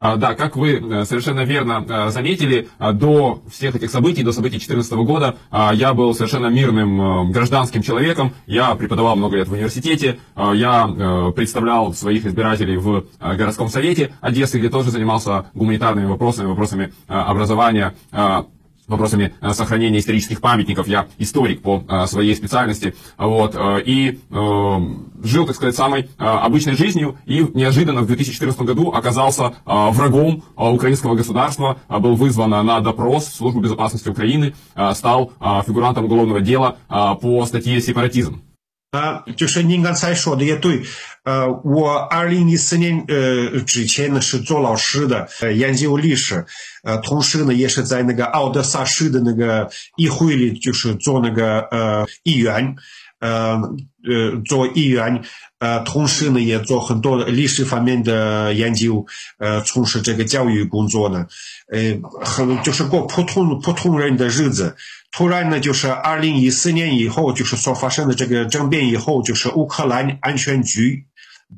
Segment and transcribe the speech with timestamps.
[0.00, 4.30] А, да, как вы э, совершенно верно э, заметили, э, до всех этих событий, до
[4.30, 8.32] событий 2014 года я был совершенно мирным гражданским человеком.
[8.46, 14.68] Я преподавал много лет в университете, я представлял своих избирателей в городском совете Одессы, где
[14.68, 17.94] тоже занимался гуманитарными вопросами, вопросами образования,
[18.88, 20.88] вопросами э, сохранения исторических памятников.
[20.88, 22.94] Я историк по э, своей специальности.
[23.16, 27.18] Вот, э, и жил, так сказать, самой обычной жизнью.
[27.26, 31.78] И неожиданно в 2014 году оказался врагом украинского государства.
[31.88, 34.54] Был вызван на допрос в Службу безопасности Украины.
[34.94, 35.32] Стал
[35.66, 38.42] фигурантом уголовного дела по статье «Сепаратизм».
[38.90, 40.82] 啊，就是您刚才说的也对。
[41.24, 46.46] 呃，我二零一四年呃之前呢是做老师的，呃，研究历史，
[46.82, 52.76] 呃，同时呢也是在那个奥德萨市的那个议会里，就是做那个呃议员，
[53.20, 53.60] 呃
[54.08, 55.22] 呃做议员，
[55.58, 59.04] 呃，同时呢也做很多历史方面的研究，
[59.38, 61.26] 呃，从事这个教育工作呢，
[61.72, 64.76] 呃，很就是过普通普通人的日子。
[65.10, 71.06] 突然呢，就是二零一四年以后，就是所发生的这个政变以后，就是乌克兰安全局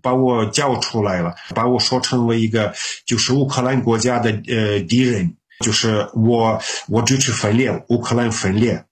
[0.00, 2.72] 把我叫出来了，把我说成为一个
[3.04, 8.84] 就是乌克兰国家的呃敌人，就是我我支持分裂，乌克兰分裂。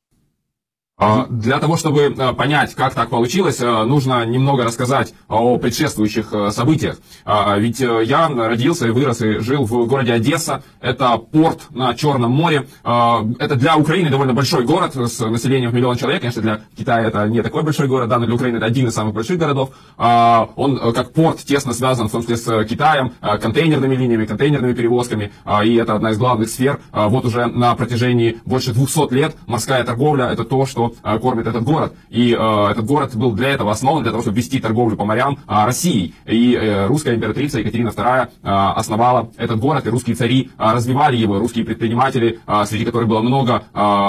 [1.01, 6.33] А, для того, чтобы э, понять, как так получилось, э, нужно немного рассказать о предшествующих
[6.33, 6.99] э, событиях.
[7.25, 10.65] А, ведь я родился и вырос и жил в городе Одесса.
[10.81, 12.67] Это порт на Черном море.
[12.83, 16.23] А, это для Украины довольно большой город с населением в миллион человек.
[16.23, 18.95] Конечно, для Китая это не такой большой город, да, но для Украины это один из
[18.95, 19.71] самых больших городов.
[19.97, 25.33] Он как порт тесно связан в том числе с Китаем, контейнерными линиями, контейнерными перевозками.
[25.65, 26.81] И это одна из главных сфер.
[26.93, 31.64] Вот уже на протяжении больше 200 лет морская торговля– это то, что Э, кормит этот
[31.64, 31.94] город.
[32.11, 35.39] И э, этот город был для этого основан, для того, чтобы вести торговлю по морям
[35.47, 36.14] э, России.
[36.27, 42.41] И русская императрица Екатерина II основала этот город, и русские цари развивали его, русские предприниматели,
[42.66, 43.64] среди которых было много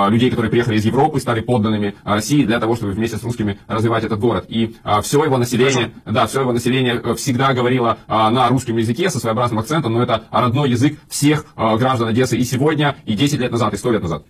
[0.10, 4.04] людей, которые приехали из Европы, стали подданными России для того, чтобы вместе с русскими развивать
[4.04, 4.46] этот город.
[4.48, 9.60] И все его население, да, все его население всегда говорило на русском языке со своеобразным
[9.60, 13.78] акцентом, но это родной язык всех граждан Одессы и сегодня, и 10 лет назад, и
[13.78, 14.24] 100 лет назад.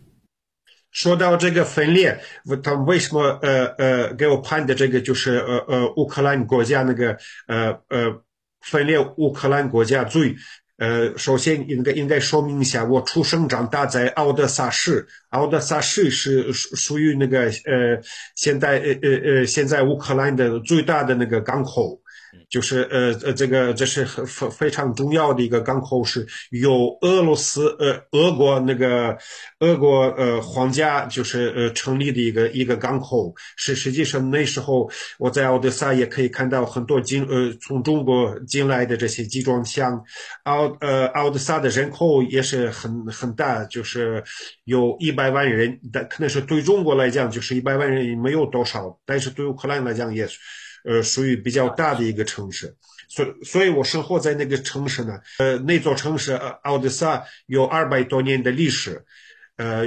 [0.91, 2.19] 说到这个分裂，
[2.63, 7.17] 他为什么呃呃给我判的这个就是呃呃乌克兰国家那个
[7.47, 8.21] 呃呃
[8.61, 10.35] 分裂乌克兰国家罪？
[10.77, 18.01] 呃，首先应该应该说明一下，我出生长大在奥德萨市，奥德萨市是属属于那个呃
[18.35, 21.98] 现在呃呃呃现在乌克兰的最大的那个港口。
[22.49, 29.15] 就是呃呃，这个这是很非非常重要的一个港口，是由俄罗斯呃俄国那个
[29.59, 33.33] 俄国呃皇家就是呃成立的一个一个港口。
[33.55, 34.89] 是实际上那时候
[35.19, 40.03] 我在奥德萨也可以看到很多进呃从中国进来的这些集装箱。
[40.43, 44.23] 奥呃奥德萨的人口也是很很大，就是
[44.63, 50.39] 有一百万人，但可能是对中国来讲就是一百万人没有多少，但是对乌克兰来讲也是。
[50.85, 52.75] 呃，属于比较大的一个城市，
[53.07, 55.19] 所所以我生活在那个城市呢。
[55.39, 59.03] 呃，那座城市奥德萨有二百多年的历史，
[59.57, 59.83] 呃，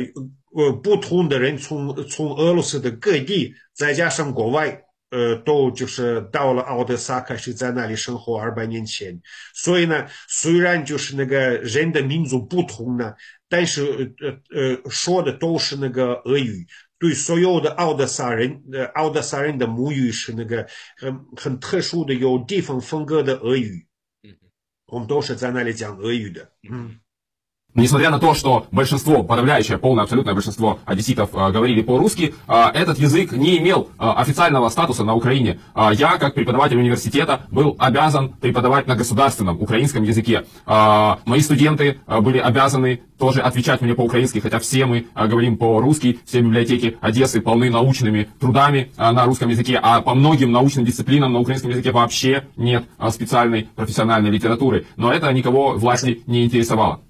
[0.54, 9.18] 呃，不同的人从从俄罗斯的各地，再加上国外，呃，都就是到了奥德萨，开始在那里生活二百年前。
[9.54, 13.14] 所以呢，虽然就是那个人的民族不同呢，
[13.48, 16.66] 但是呃呃说的都是那个俄语。
[17.02, 20.64] 对所有的奥德萨人，呃，奥德萨人的母语是那个
[20.96, 23.84] 很很特殊的、有地方风格的俄语。
[24.22, 24.30] 嗯，
[24.86, 26.52] 我们都是在那里讲俄语的。
[26.70, 27.00] 嗯。
[27.74, 33.32] Несмотря на то, что большинство, подавляющее, полное абсолютное большинство одесситов э, говорили по-русски, э, этот язык
[33.32, 35.58] не имел э, официального статуса на Украине.
[35.74, 40.44] Э, я, как преподаватель университета, был обязан преподавать на государственном украинском языке.
[40.66, 45.56] Э, мои студенты э, были обязаны тоже отвечать мне по-украински, хотя все мы э, говорим
[45.56, 50.84] по-русски, все библиотеки Одессы полны научными трудами э, на русском языке, а по многим научным
[50.84, 54.84] дисциплинам на украинском языке вообще нет э, специальной профессиональной литературы.
[54.96, 57.00] Но это никого власти не интересовало.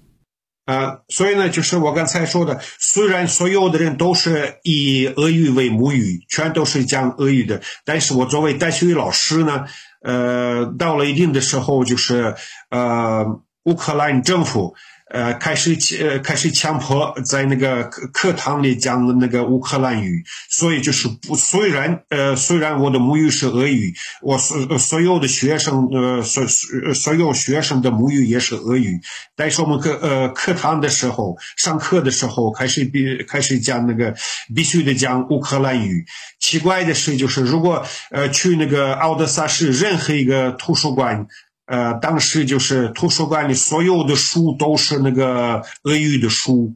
[0.65, 9.65] 啊，所以呢，就是我刚才说的，虽然所有的人都是以俄语为母语，全都是讲俄语的，但是我作为大学老师呢，
[10.01, 12.35] 呃，到了一定的时候，就是
[12.69, 13.25] 呃，
[13.63, 14.75] 乌克兰政府。
[15.13, 23.93] 呃，开始呃开始强迫在那个课课堂里讲的那个乌克兰语，所以就是不虽然呃虽然我的母语是俄语，
[24.23, 26.43] 我所所有的学生呃所
[26.95, 28.99] 所有学生的母语也是俄语，
[29.35, 34.15] 但是我们课呃课堂的时候上课的时候开始必开始讲那个
[34.55, 36.03] 必须得讲乌克兰语。
[36.39, 41.27] 奇怪的是，就是如果呃去那个奥德萨市任何一个图书馆。
[41.66, 46.74] 呃，当时就是图书馆里所有的书都是那个俄语的书，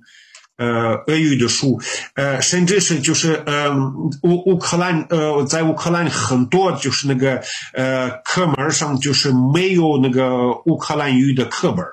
[0.58, 1.80] 呃，俄语的书，
[2.14, 3.74] 呃，甚至是就是呃
[4.22, 7.42] 乌乌克兰呃在乌克兰很多就是那个
[7.72, 11.84] 呃课本上就是没有那个乌克兰语的课本。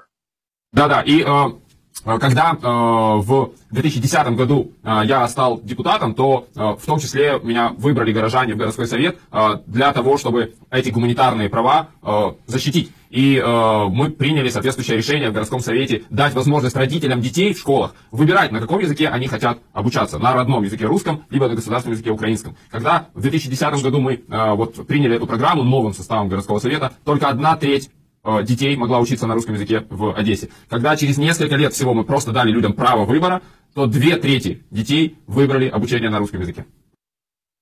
[0.72, 1.56] Да, да, и э,
[2.03, 7.73] когда э, в 2010 году э, я стал депутатом, то э, в том числе меня
[7.77, 12.93] выбрали горожане в городской совет э, для того, чтобы эти гуманитарные права э, защитить.
[13.11, 17.95] И э, мы приняли соответствующее решение в городском совете дать возможность родителям детей в школах
[18.11, 20.19] выбирать, на каком языке они хотят обучаться.
[20.19, 22.57] На родном языке русском, либо на государственном языке украинском.
[22.71, 27.29] Когда в 2010 году мы э, вот, приняли эту программу новым составом городского совета, только
[27.29, 28.04] одна треть Э,
[28.44, 30.50] детей могла учиться на русском языке в Одессе.
[30.70, 33.42] Когда через несколько лет всего мы просто дали людям право выбора,
[33.74, 36.66] то две трети детей выбрали обучение на русском языке.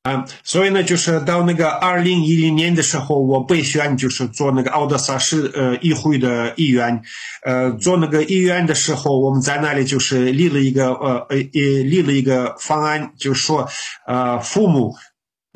[0.03, 7.01] 啊，所以呢，就是到那个二零一零年的时候，我被选就是做那个奥德萨市呃议会的议员，
[7.43, 13.67] 呃，做那个议员的时候，我们在那里就是立了一个呃呃立了一个方案，就是说
[14.05, 14.95] 呃父母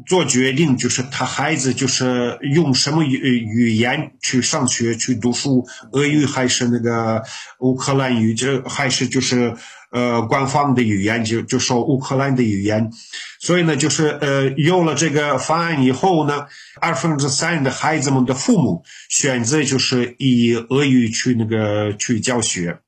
[0.04, 7.22] 做决定，就是他孩子就是用什么语语言去上学去读书，俄语还是那个
[7.60, 9.56] 乌克兰语，就还是就是
[9.90, 12.92] 呃官方的语言，就就说乌克兰的语言。
[13.40, 16.46] 所以呢，就是呃有了这个方案以后呢，
[16.80, 22.78] 二分之三的孩子们的父母选择就是以俄语去那个去教学。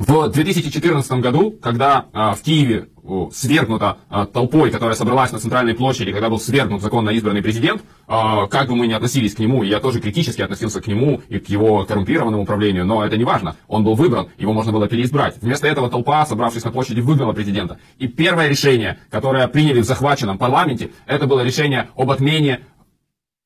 [0.00, 2.88] В 2014 году, когда а, в Киеве
[3.32, 8.46] свергнута а, толпой, которая собралась на центральной площади, когда был свергнут законно избранный президент, а,
[8.46, 11.50] как бы мы ни относились к нему, я тоже критически относился к нему и к
[11.50, 15.36] его коррумпированному управлению, но это не важно, он был выбран, его можно было переизбрать.
[15.42, 17.78] Вместо этого толпа, собравшись на площади, выгнала президента.
[17.98, 22.60] И первое решение, которое приняли в захваченном парламенте, это было решение об отмене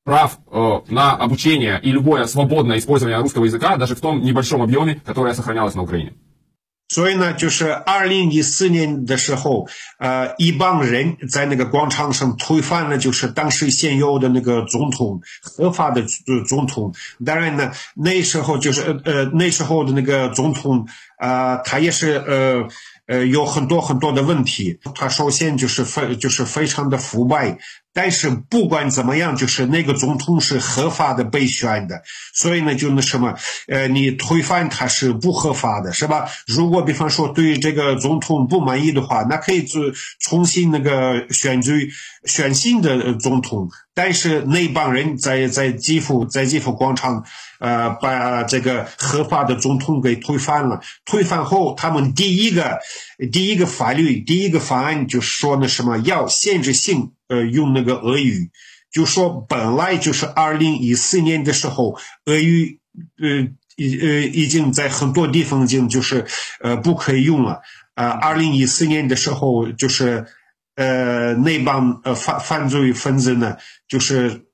[0.05, 5.01] прав э, на обучение и любое свободное использование русского языка, даже в том небольшом объеме,
[5.03, 6.13] которое сохранялось на Украине.
[6.87, 9.67] 所以呢，就是二零一四年的时候，
[9.97, 16.03] 呃，一帮人在那个广场上推翻了，就是当时现有的那个总统合法的
[16.47, 16.93] 总统。
[17.25, 20.87] 当然呢，那时候就是呃呃，那时候的那个总统
[21.17, 22.67] 啊，他也是呃
[23.07, 24.79] 呃有很多很多的问题。
[24.93, 27.57] 他首先就是非就是非常的腐败。
[27.95, 32.03] 但是不管怎么样，就是那个总统是合法的被选的，
[32.33, 33.33] 所以呢，就那什么，
[33.69, 36.27] 呃，你推翻他是不合法的，是吧？
[36.45, 39.81] 如果比方说对这个总统不满意的话，那可以做
[40.19, 41.89] 重新那个选举
[42.25, 43.69] 选新的总统。
[43.97, 47.23] 但是那帮人在在基辅在基辅广场，
[47.59, 50.81] 呃，把这个合法的总统给推翻了。
[51.05, 52.79] 推翻后，他们第一个
[53.31, 57.13] 第一个法律第一个法案就说那什么要限制性。
[57.27, 58.51] 呃，用那个俄语，
[58.91, 62.79] 就说本来就是二零一四年的时候，俄语
[63.21, 66.25] 呃已呃已经在很多地方已经就是
[66.61, 67.61] 呃不可以用了。
[67.93, 70.25] 啊，二零一四年的时候，就是
[70.75, 73.57] 呃那帮呃犯犯罪分子呢，
[73.87, 74.45] 就是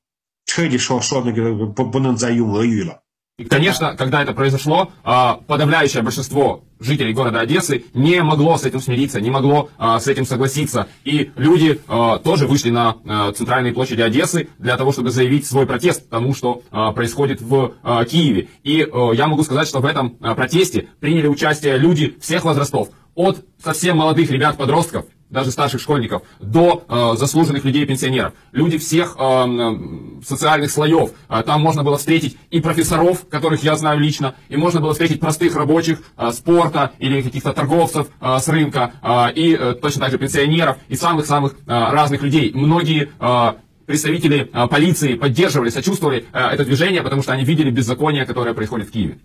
[0.46, 3.04] 彻底说说那个不不能再用俄语了。
[3.42, 9.20] И, конечно, когда это произошло, а, подавляющее большинство жителей города Одессы не могло с этим смириться,
[9.20, 10.88] не могло а, с этим согласиться.
[11.06, 12.98] И люди а, тоже вышли на
[13.34, 16.62] центральные площади Одессы для того, чтобы заявить свой протест тому, что
[16.94, 17.74] происходит в
[18.08, 18.50] Киеве.
[18.64, 22.90] И я могу сказать, что в этом протесте приняли участие люди всех возрастов.
[23.16, 28.34] От совсем молодых ребят-подростков даже старших школьников, до э, заслуженных людей-пенсионеров.
[28.52, 29.78] Люди всех э,
[30.24, 31.12] социальных слоев.
[31.30, 35.20] Э, там можно было встретить и профессоров, которых я знаю лично, и можно было встретить
[35.20, 40.12] простых рабочих э, спорта или каких-то торговцев э, с рынка, э, и э, точно так
[40.12, 42.52] же пенсионеров, и самых-самых э, разных людей.
[42.54, 43.54] Многие э,
[43.86, 48.90] представители э, полиции поддерживали, сочувствовали э, это движение, потому что они видели беззаконие, которое происходит
[48.90, 49.20] в Киеве.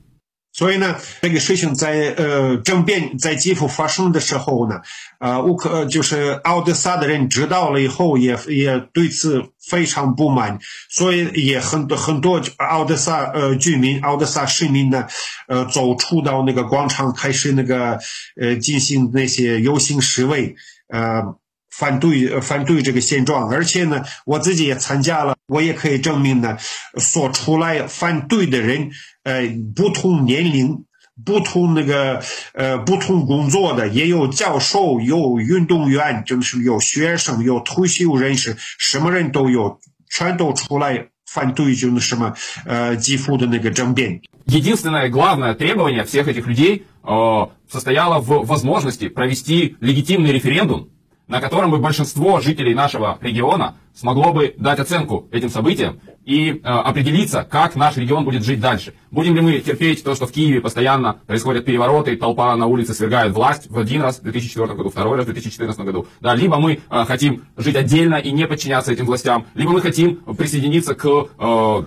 [0.57, 4.81] 所以呢，这个事情在呃政变在基辅发生的时候呢，
[5.21, 10.59] 呃乌克就是奥德萨的人知道了以后，也也对此非常不满，
[10.89, 15.07] 所以也很多很多奥德萨呃居民、奥德萨市民呢，
[15.47, 17.99] 呃走出到那个广场，开始那个
[18.41, 20.55] 呃进行那些游行示威，
[20.89, 21.37] 呃。
[21.76, 26.58] 反对反对这个现状，而且呢，我自己也参加了，我也可以证明呢，
[26.98, 28.92] 说出来反对的人，
[29.24, 29.44] 呃，
[29.76, 30.84] 不同年龄、
[31.26, 32.22] 不同那个
[32.54, 39.80] 呃不同工作的，也有教授、有运动员，就是有学生、有退休人士，什么人都有，
[40.10, 42.34] 全都出来反对，就是什么
[42.66, 44.22] 呃基辅的那个政变。
[44.46, 50.90] Единственное главное требование всех этих людей э, состояло в возможности провести легитимный референдум
[51.29, 56.55] на котором бы большинство жителей нашего региона смогло бы дать оценку этим событиям и э,
[56.63, 58.95] определиться, как наш регион будет жить дальше.
[59.11, 63.33] Будем ли мы терпеть то, что в Киеве постоянно происходят перевороты, толпа на улице свергает
[63.33, 66.07] власть в один раз в 2004 году, второй раз в 2014 году.
[66.21, 70.17] Да, либо мы э, хотим жить отдельно и не подчиняться этим властям, либо мы хотим
[70.17, 71.85] присоединиться к э,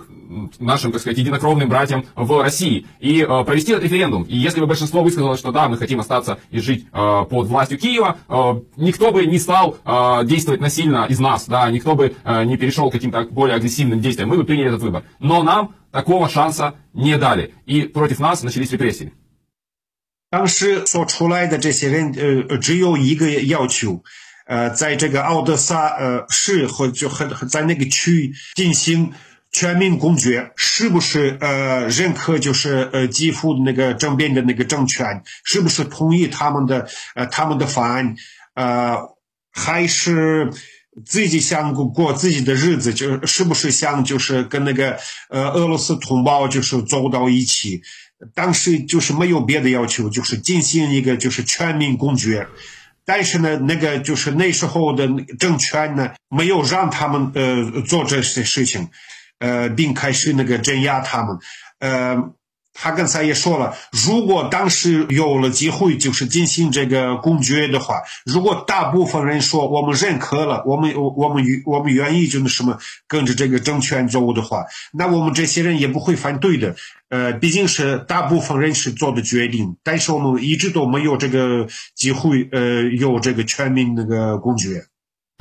[0.59, 4.25] нашим, так сказать, единокровным братьям в России и э, провести этот референдум.
[4.25, 7.79] И если бы большинство высказало, что да, мы хотим остаться и жить э, под властью
[7.79, 8.35] Киева, э,
[8.77, 12.89] никто бы не стал э, действовать насильно из нас, да, никто бы э, не перешел
[12.89, 15.05] к каким-то более агрессивным действиям, мы бы приняли этот выбор.
[15.19, 19.13] Но нам такого шанса не дали, и против нас начались репрессии.
[20.31, 22.13] 当时所出来的这些人，
[22.49, 24.03] 呃，只有一个要求，
[24.47, 29.13] 呃，在这个奥德萨呃市和就和在那个区进行
[29.52, 38.16] 全民公决是不是呃认可就是呃基辅那个政变的那个政权是不是同意他们的呃他们的方案
[38.54, 38.98] 呃
[39.52, 40.52] 还是
[41.06, 44.98] 自己想过过自己的日子就是是不是想就是跟那个
[45.30, 47.82] 呃俄罗斯同胞就是走到一起
[48.36, 52.48] 当时就是没有别的要求就是进行一个就是全民公决
[53.06, 55.08] 但是呢那个就是那时候的
[55.40, 58.88] 政权呢没有让他们呃做这些事情。
[59.40, 61.38] 呃，并开始那个镇压他们。
[61.80, 62.32] 呃，
[62.74, 72.78] 他刚才也说了，如果当时有了机会，就是进行这个公决的话，如果大部分人说我们认可了，我们我们我们愿意就那什么
[73.08, 76.76] 跟着这个政权走的话，那我们这些人也不会反对的。
[77.10, 84.86] 呃，毕竟是大部分人是做的决定，但是我们一直都没有这个机会，呃，有这个全民那个公决。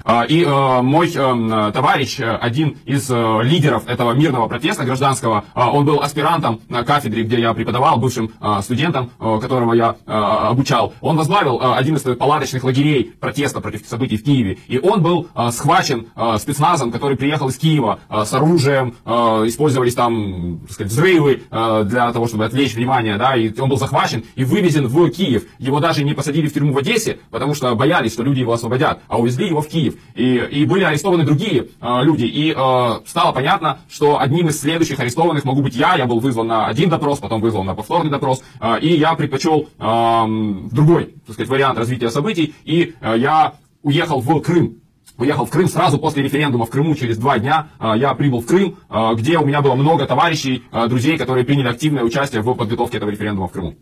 [0.04, 5.84] А, и э, мой э, товарищ, э, один из лидеров этого мирного протеста гражданского, он
[5.84, 8.30] был аспирантом на кафедре, где я преподавал, бывшим
[8.62, 10.94] студентом, которого я обучал.
[11.00, 14.58] Он возглавил один из палаточных лагерей протеста против событий в Киеве.
[14.68, 16.06] И он был схвачен
[16.38, 22.44] спецназом, который приехал из Киева с оружием, использовались там, так сказать, взрывы для того, чтобы
[22.44, 25.44] отвлечь внимание, да, и он был захвачен и вывезен в Киев.
[25.58, 29.00] Его даже не посадили в тюрьму в Одессе, потому что боялись, что люди его освободят,
[29.08, 29.87] а увезли его в Киев.
[29.88, 30.00] Киев.
[30.14, 32.24] И, и были арестованы другие э, люди.
[32.24, 35.96] И э, стало понятно, что одним из следующих арестованных могу быть я.
[35.96, 38.42] Я был вызван на один допрос, потом вызван на повторный допрос.
[38.60, 40.24] Э, и я предпочел э,
[40.72, 42.54] другой, так сказать, вариант развития событий.
[42.64, 44.82] И э, я уехал в Крым.
[45.16, 48.76] Уехал в Крым сразу после референдума в Крыму, через два дня я прибыл в Крым,
[49.14, 53.48] где у меня было много товарищей, друзей, которые приняли активное участие в подготовке этого референдума
[53.48, 53.74] в Крыму.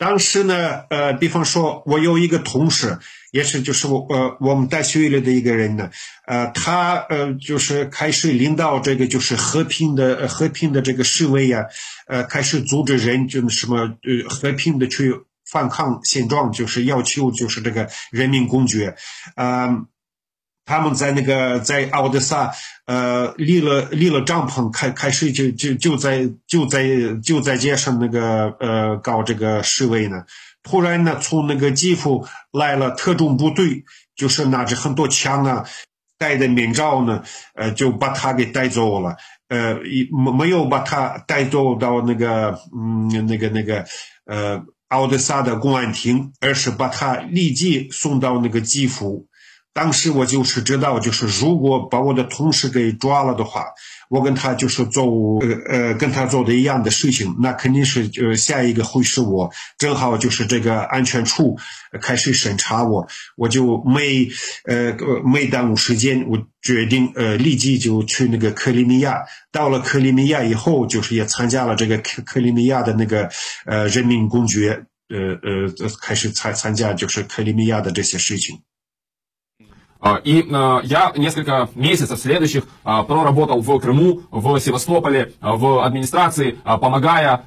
[0.00, 2.98] 当时呢，呃，比方说，我有一个同事，
[3.32, 5.90] 也是就是我呃我们大学里的一个人呢，
[6.26, 11.66] 呃，他呃就是开始领导这个就是和平的和平的这个示威呀，
[12.08, 15.14] 呃，开始组织人就什么呃和平的去
[15.52, 18.96] 反抗现状，就是要求就是这个人民公决，
[19.34, 19.68] 啊。
[20.64, 22.52] 他们在那个在奥德萨，
[22.86, 26.88] 呃，立了立了帐篷，开开始就就就在就在
[27.22, 30.24] 就在街上那个呃搞这个示威呢。
[30.62, 33.82] 突然呢，从那个基辅来了特种部队，
[34.14, 35.64] 就是拿着很多枪啊，
[36.18, 37.22] 戴的面罩呢，
[37.54, 39.16] 呃，就把他给带走了。
[39.48, 39.74] 呃，
[40.12, 43.84] 没没有把他带走到那个嗯那个那个
[44.26, 49.26] 呃奥德萨的公安厅，而是把他立即送到那个基辅。
[49.72, 53.66] 当时我就是知道，就是如果把我的同事给抓了的话，
[54.08, 55.04] 我跟他就是做
[55.38, 59.48] 呃呃跟他做的一样的事情，那肯定是呃下一个会是我，
[59.78, 61.56] 正好就是这个安全处
[62.02, 64.28] 开始审查我，我就没
[64.64, 69.22] 呃没耽误时间，我决定呃立即就去那个克里米亚。
[69.52, 73.30] 到了克里米亚以后，就是也参加了这个克克里米亚的那个
[73.66, 78.60] 呃人民公决，呃呃开始参参加就是克里米亚的这些事情。
[80.00, 87.44] А, и э, я несколько месяцев следующих э, проработал в Крыму, в Севастополе, в администрации, помогая,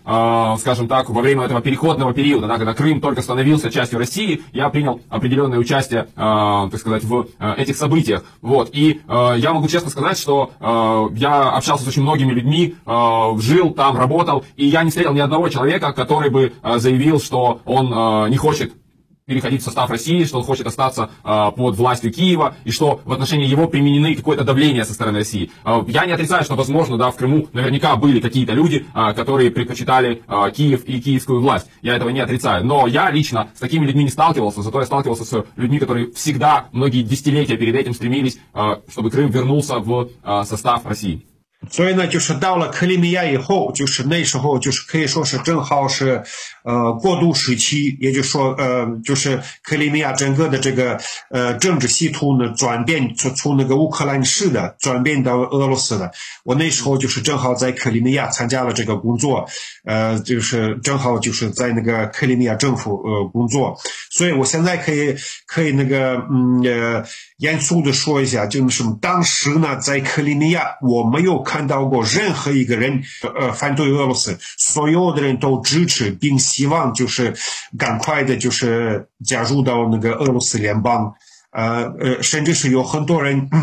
[0.59, 4.69] скажем так, во время этого переходного периода, да, когда Крым только становился частью России, я
[4.69, 8.23] принял определенное участие, так сказать, в этих событиях.
[8.41, 8.69] Вот.
[8.73, 10.51] И я могу честно сказать, что
[11.15, 15.49] я общался с очень многими людьми, жил там, работал, и я не встретил ни одного
[15.49, 18.73] человека, который бы заявил, что он не хочет
[19.26, 23.12] переходить в состав России, что он хочет остаться э, под властью Киева, и что в
[23.12, 25.50] отношении его применены какое-то давление со стороны России.
[25.66, 29.50] Э, я не отрицаю, что, возможно, да, в Крыму наверняка были какие-то люди, э, которые
[29.50, 31.66] предпочитали э, Киев и киевскую власть.
[31.82, 32.64] Я этого не отрицаю.
[32.64, 36.68] Но я лично с такими людьми не сталкивался, зато я сталкивался с людьми, которые всегда,
[36.72, 41.26] многие десятилетия перед этим стремились, э, чтобы Крым вернулся в э, состав России.
[41.72, 46.22] 所以呢，就是到了克里米亚以后，就是那时候就是可以说是正好是，
[46.63, 56.11] 呃过渡时期，也就是说呃就是克里米亚整个的这个呃政治系统呢转变从从那个乌克兰式的转变到俄罗斯的。
[56.43, 59.47] 我那时候就是正好在克里米亚参加了这个工作，
[59.85, 63.77] 呃就是正好就是在那个克里米亚政府呃工作，
[64.11, 65.15] 所以我现在可以
[65.47, 67.05] 可以那个嗯呃
[67.37, 73.03] 严肃的说一下，就是当时呢在克里米亚我没有看到过任何一个人
[73.37, 77.33] 呃反对俄罗斯，所有的人都支持并希望就是
[77.77, 81.13] 赶快的就是加入到那个俄罗斯联邦，
[81.51, 83.49] 呃呃甚至是有很多人。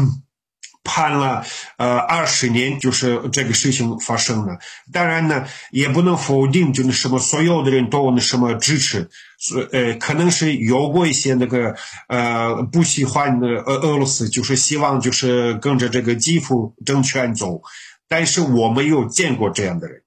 [0.82, 1.44] 判了
[1.76, 4.58] 呃二十年，就是这个事情发生了。
[4.90, 11.76] 当然呢，也不能否定，就是什么所有的人都那什么支持，是呃可能是有过一些那个
[12.08, 17.60] 呃不喜欢的俄俄罗斯，就是希望就是跟着这个基辅政权走，
[18.08, 20.02] 但是我没有见过这样的人。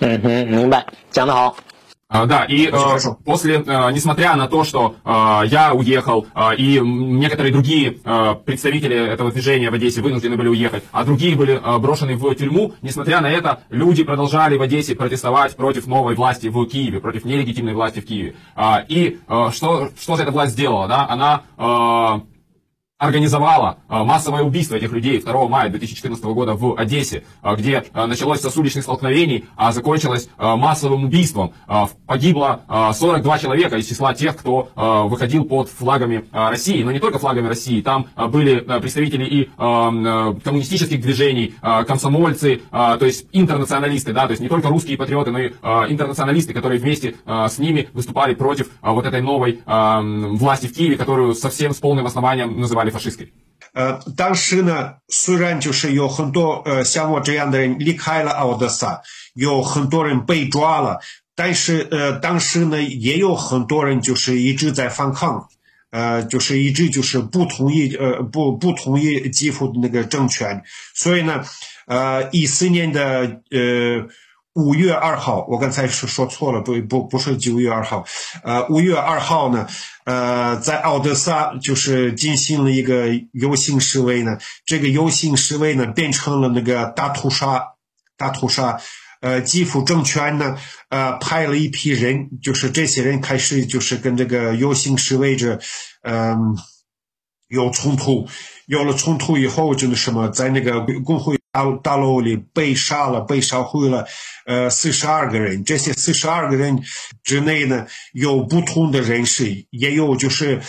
[0.00, 1.54] 嗯哼，明白，讲得好。
[2.14, 2.72] А, да, и э,
[3.24, 5.08] после, э, несмотря на то, что э,
[5.46, 10.84] я уехал, э, и некоторые другие э, представители этого движения в Одессе вынуждены были уехать,
[10.92, 15.56] а другие были э, брошены в тюрьму, несмотря на это, люди продолжали в Одессе протестовать
[15.56, 18.36] против новой власти в Киеве, против нелегитимной власти в Киеве.
[18.54, 20.86] Э, и э, что, что же эта власть сделала?
[20.86, 21.08] Да?
[21.08, 21.42] Она...
[21.58, 22.33] Э,
[23.04, 28.06] организовала а, массовое убийство этих людей 2 мая 2014 года в Одессе, а, где а,
[28.06, 31.52] началось с уличных столкновений, а закончилось массовым убийством.
[32.06, 32.60] Погибло
[32.92, 37.80] 42 человека из числа тех, кто выходил под флагами России, но не только флагами России,
[37.80, 41.54] там были представители и коммунистических движений,
[41.86, 46.80] комсомольцы, то есть интернационалисты, да, то есть не только русские патриоты, но и интернационалисты, которые
[46.80, 52.06] вместе с ними выступали против вот этой новой власти в Киеве, которую совсем с полным
[52.06, 53.27] основанием называли фашистской.
[53.73, 59.01] 呃，当时呢，虽然就是有很多呃像我这样的人离开了奥德萨，
[59.33, 60.99] 有很多人被抓了，
[61.35, 65.47] 但是呃，当时呢也有很多人就是一直在反抗，
[65.91, 70.63] 呃，就是一直就是不同意呃不不同意基辅的那个政权，
[70.95, 71.43] 所以呢，
[71.85, 74.07] 呃，一四年的呃。
[74.54, 78.04] 五月二号，我刚才是说错了，不不不是九月二号，
[78.44, 79.66] 呃，五月二号呢，
[80.04, 87.64] 呃，在奥德萨就是进行了一个游行示威呢，这个游行示威呢变成了那个大屠杀，
[88.16, 88.80] 大屠杀，
[89.20, 90.56] 呃，基辅政权呢，
[90.88, 95.58] 呃，派了一批人，就是这些人开始就是跟这个游行示威者，
[96.02, 96.56] 嗯，
[97.48, 98.28] 有冲突，
[98.66, 101.36] 有了冲突以后就是什么，在那个工会。
[101.54, 104.04] 大大楼里被杀了，被烧毁了，
[104.44, 105.62] 呃，四十二个人。
[105.62, 106.82] 这些四十二个人
[107.22, 110.60] 之内呢，有不同的人士，也有就是。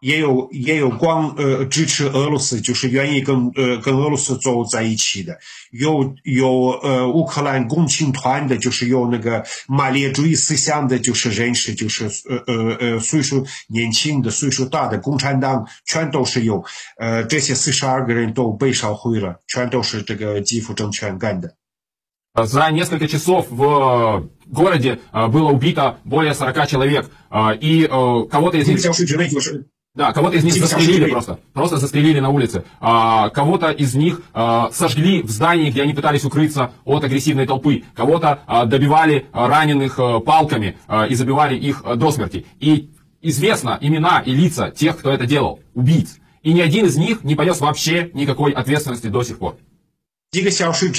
[0.00, 5.38] 也有也有光呃支持俄罗斯，就是愿意跟呃跟俄罗斯走在一起的，
[5.70, 16.62] 有有呃乌克兰共青团的，就是有那个马列主义思想的，就是人士，就是呃呃呃岁数年轻的、岁数大的共产党，全都是有，
[16.98, 21.54] 呃这些四十二个人都被烧毁了，全都是这个基辅政权干的。
[22.34, 27.08] За несколько часов в городе было убито более 40 человек,
[27.60, 29.64] и кого-то из них...
[29.95, 31.39] Да, кого-то из них застрелили просто.
[31.53, 32.63] Просто застрелили на улице.
[32.79, 37.83] А, кого-то из них а, сожгли в здании, где они пытались укрыться от агрессивной толпы.
[37.95, 42.45] Кого-то а, добивали а, раненых а, палками а, и забивали их а, до смерти.
[42.59, 45.59] И известно имена и лица тех, кто это делал.
[45.73, 46.19] Убийц.
[46.43, 49.57] И ни один из них не понес вообще никакой ответственности до сих пор.
[50.31, 50.91] Diga-se ao Rio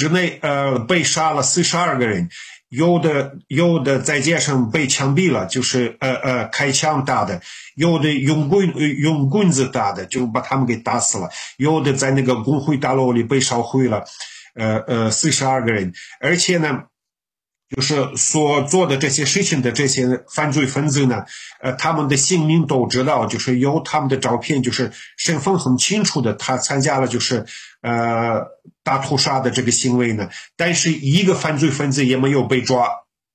[2.71, 7.39] 有的有的在街上被枪毙了，就是呃呃开枪打的；
[7.75, 14.03] 有的用棍用棍子打的，就把他们给打死了；有的在那个工会大楼里被烧毁了，
[14.55, 16.83] 呃呃四十二个人，而且呢。
[17.75, 21.23] 就是所做的这些事情的这些犯罪分子呢，
[21.61, 27.45] 呃，他们的姓名都知道，就是有他们的照片，就是身份很清楚的，他参加了就是
[27.81, 28.41] 呃
[28.83, 32.89] 大屠杀的这个行为呢，但是一个犯罪分子也没有被抓，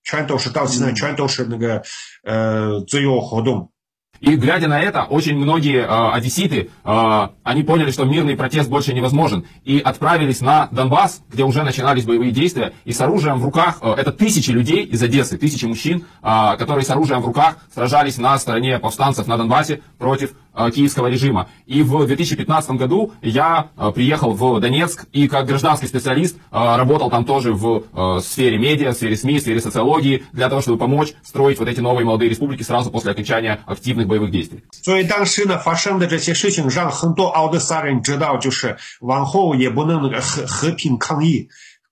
[0.05, 1.83] 全都是到现在全都是那个
[2.23, 3.73] 呃自由活动。
[4.21, 9.45] И глядя на это, очень многие э, одесситы, э, они поняли, что мирный протест больше невозможен,
[9.65, 13.95] и отправились на Донбасс, где уже начинались боевые действия, и с оружием в руках, э,
[13.97, 18.39] это тысячи людей из Одессы, тысячи мужчин, э, которые с оружием в руках сражались на
[18.39, 20.33] стороне повстанцев на Донбассе против
[20.74, 21.48] киевского режима.
[21.66, 27.10] И в 2015 году я э, приехал в Донецк и как гражданский специалист э, работал
[27.10, 27.84] там тоже в
[28.22, 31.80] сфере медиа, в сфере СМИ, в сфере социологии, для того, чтобы помочь строить вот эти
[31.80, 34.64] новые молодые республики сразу после окончания активных боевых действий.
[34.84, 41.48] 所以当时呢，发生的这些事情让很多奥德萨人知道，就是往后也不能那个和和平抗议。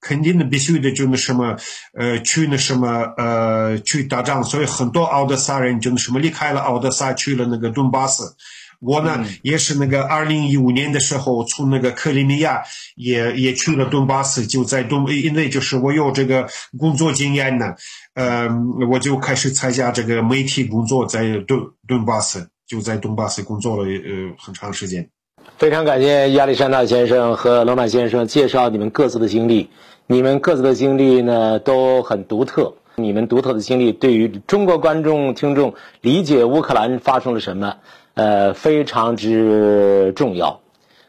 [0.07, 1.57] 肯定的必须的就那什么，
[1.99, 8.37] 呃，去那什么，呃，去打仗，所以很多奥德萨人就那什么离开了奥德萨，去了那个顿巴斯。
[8.81, 12.63] 我呢，也是那个二零一五年的时候，从那个克里米亚
[12.97, 16.47] 也也去了顿巴斯，就在东，因为就是我有这个
[16.79, 17.75] 工作经验呢，
[18.13, 18.47] 呃，
[18.91, 25.09] 我就开始参加这个媒体工作，在顿顿巴斯，就在顿巴斯工作了呃很长时间。
[25.57, 29.71] 非常感谢亚历山大先生和罗曼先生介绍你们各自的经历，
[30.07, 37.77] 你们各自的经历呢都很独特，你们独特的经历对于中国观众听众理解乌克兰发生了什么，
[38.13, 40.61] 呃，非常之重要。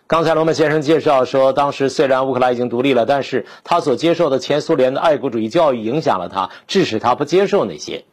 [0.07, 8.05] 刚才罗曼先生介绍说，当时虽然乌克兰已经独立了，但是他所接受的前苏联的爱国主义教育影响了他，致使他不接受那些。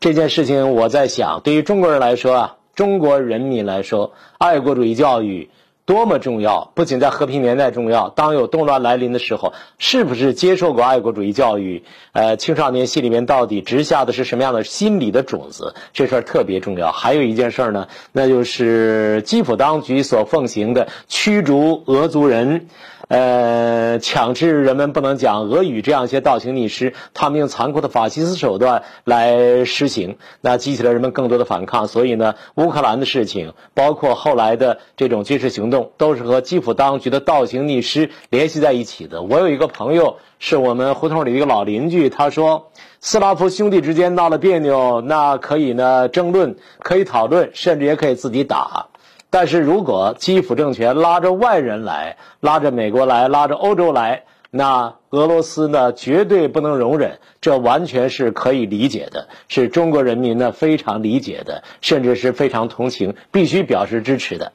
[0.00, 5.48] 这件事情，我在想，对于中国人来说啊，中国人民来说，爱国主义教育。
[5.88, 6.70] 多么重要！
[6.74, 11.82] 不仅在和平年代重要，当有动乱来临的时候，是不是接受过爱国主义教育？
[12.12, 15.74] 呃，青少年心里面到底植下的是什么样的心理的种子？
[15.94, 16.92] 这事儿特别重要。
[16.92, 22.66] 还有一件事儿呢，那就是基辅当局所奉行的驱逐俄族人。
[23.08, 31.88] 呃，强制人们不能讲俄语，这样一些倒行逆施，他们用残酷的法西斯手段来实行，那激起了人们更多的反抗。
[31.88, 39.22] 所以呢，乌克兰的事情，包括后来的这种军事行动，都是和基辅当局的倒行逆施联系在一起的。
[39.22, 48.86] 我有一个朋友，是我们胡同里的一个老邻居，他说，斯拉夫兄弟之间闹了别扭，那可以呢争论，可以讨论，甚至也可以自己打。
[49.30, 64.52] 但是如果基辅政权拉着外人来，拉着美国来，拉着欧洲来，那俄罗斯呢绝对不能容忍，这完全是可以理解的，是中国人民呢非常理解的，甚至是非常同情，必须表示支持的。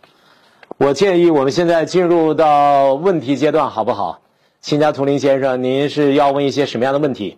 [0.85, 4.19] 我建议我们现在进入到问题阶段，好不好？
[4.59, 7.37] 新加图林先生，您是要问一些什么样的问题？